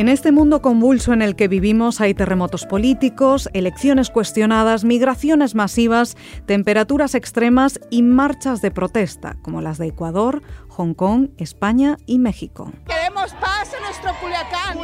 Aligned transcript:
En 0.00 0.08
este 0.08 0.32
mundo 0.32 0.62
convulso 0.62 1.12
en 1.12 1.20
el 1.20 1.36
que 1.36 1.46
vivimos 1.46 2.00
hay 2.00 2.14
terremotos 2.14 2.64
políticos, 2.64 3.50
elecciones 3.52 4.08
cuestionadas, 4.08 4.82
migraciones 4.82 5.54
masivas, 5.54 6.16
temperaturas 6.46 7.14
extremas 7.14 7.78
y 7.90 8.00
marchas 8.00 8.62
de 8.62 8.70
protesta, 8.70 9.36
como 9.42 9.60
las 9.60 9.76
de 9.76 9.88
Ecuador, 9.88 10.40
Hong 10.68 10.94
Kong, 10.94 11.28
España 11.36 11.98
y 12.06 12.18
México. 12.18 12.72
Queremos 12.86 13.34
paz 13.34 13.74
en 13.76 13.82
nuestro 13.82 14.14
Culiacán. 14.22 14.78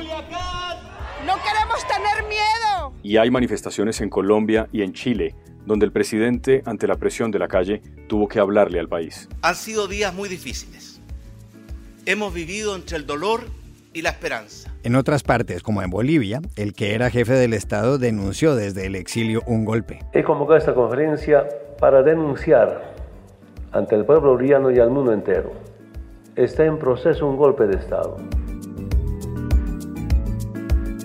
No 1.24 1.32
queremos 1.42 1.88
tener 1.88 2.28
miedo. 2.28 2.92
Y 3.02 3.16
hay 3.16 3.30
manifestaciones 3.30 4.02
en 4.02 4.10
Colombia 4.10 4.68
y 4.70 4.82
en 4.82 4.92
Chile, 4.92 5.34
donde 5.64 5.86
el 5.86 5.92
presidente, 5.92 6.62
ante 6.66 6.86
la 6.86 6.96
presión 6.96 7.30
de 7.30 7.38
la 7.38 7.48
calle, 7.48 7.80
tuvo 8.06 8.28
que 8.28 8.38
hablarle 8.38 8.80
al 8.80 8.88
país. 8.90 9.30
Han 9.40 9.54
sido 9.54 9.88
días 9.88 10.12
muy 10.12 10.28
difíciles. 10.28 11.00
Hemos 12.04 12.34
vivido 12.34 12.76
entre 12.76 12.98
el 12.98 13.06
dolor 13.06 13.44
y 13.96 14.02
la 14.02 14.10
esperanza. 14.10 14.70
En 14.82 14.94
otras 14.94 15.22
partes, 15.22 15.62
como 15.62 15.80
en 15.80 15.88
Bolivia, 15.88 16.42
el 16.56 16.74
que 16.74 16.94
era 16.94 17.08
jefe 17.08 17.32
del 17.32 17.54
Estado 17.54 17.96
denunció 17.96 18.54
desde 18.54 18.84
el 18.84 18.94
exilio 18.94 19.40
un 19.46 19.64
golpe. 19.64 20.00
He 20.12 20.22
convocado 20.22 20.58
esta 20.58 20.74
conferencia 20.74 21.48
para 21.80 22.02
denunciar 22.02 22.92
ante 23.72 23.94
el 23.94 24.04
pueblo 24.04 24.32
boliviano 24.32 24.70
y 24.70 24.78
al 24.80 24.90
mundo 24.90 25.14
entero. 25.14 25.54
Está 26.36 26.66
en 26.66 26.78
proceso 26.78 27.26
un 27.26 27.38
golpe 27.38 27.66
de 27.66 27.78
Estado. 27.78 28.18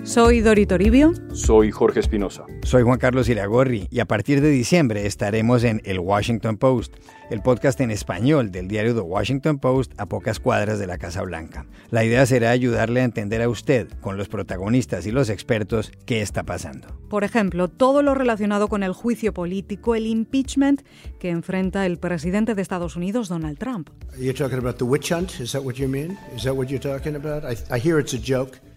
Soy 0.04 0.42
Dori 0.42 0.66
Toribio. 0.66 1.14
Soy 1.32 1.70
Jorge 1.70 2.00
Espinosa. 2.00 2.44
Soy 2.62 2.82
Juan 2.82 2.98
Carlos 2.98 3.26
Iragorri 3.26 3.88
y 3.90 4.00
a 4.00 4.04
partir 4.04 4.42
de 4.42 4.50
diciembre 4.50 5.06
estaremos 5.06 5.64
en 5.64 5.80
El 5.86 5.98
Washington 5.98 6.58
Post, 6.58 6.94
el 7.30 7.40
podcast 7.40 7.80
en 7.80 7.90
español 7.90 8.50
del 8.50 8.68
diario 8.68 8.94
The 8.94 9.00
Washington 9.00 9.58
Post 9.58 9.92
a 9.96 10.04
pocas 10.04 10.40
cuadras 10.40 10.78
de 10.78 10.86
la 10.86 10.98
Casa 10.98 11.22
Blanca. 11.22 11.64
La 11.90 12.04
idea 12.04 12.26
será 12.26 12.50
ayudarle 12.50 13.00
a 13.00 13.04
entender 13.04 13.40
a 13.40 13.48
usted, 13.48 13.88
con 14.02 14.18
los 14.18 14.28
protagonistas 14.28 15.06
y 15.06 15.10
los 15.10 15.30
expertos, 15.30 15.90
qué 16.04 16.20
está 16.20 16.42
pasando. 16.42 16.88
Por 17.08 17.24
ejemplo, 17.24 17.68
todo 17.68 18.02
lo 18.02 18.14
relacionado 18.14 18.68
con 18.68 18.82
el 18.82 18.92
juicio 18.92 19.32
político, 19.32 19.94
el 19.94 20.06
impeachment 20.06 20.82
que 21.18 21.30
enfrenta 21.30 21.86
el 21.86 21.98
presidente 21.98 22.54
de 22.54 22.60
Estados 22.60 22.94
Unidos, 22.96 23.30
Donald 23.30 23.58
Trump. 23.58 23.88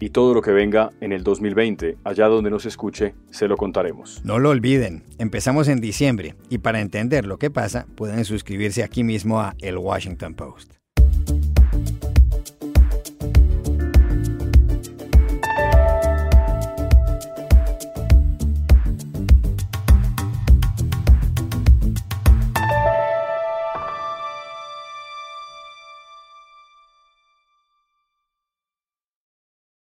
Y 0.00 0.10
todo 0.10 0.34
lo 0.34 0.42
que 0.42 0.50
venga 0.50 0.90
en 1.00 1.12
el 1.12 1.22
2020, 1.22 1.98
allá 2.04 2.26
nos 2.50 2.66
escuche, 2.66 3.14
se 3.30 3.48
lo 3.48 3.56
contaremos. 3.56 4.20
No 4.24 4.38
lo 4.38 4.50
olviden, 4.50 5.04
empezamos 5.18 5.68
en 5.68 5.80
diciembre 5.80 6.34
y 6.48 6.58
para 6.58 6.80
entender 6.80 7.26
lo 7.26 7.38
que 7.38 7.50
pasa 7.50 7.86
pueden 7.94 8.24
suscribirse 8.24 8.82
aquí 8.82 9.04
mismo 9.04 9.40
a 9.40 9.54
El 9.60 9.78
Washington 9.78 10.34
Post. 10.34 10.74